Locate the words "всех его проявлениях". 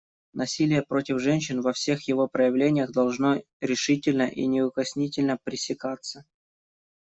1.73-2.91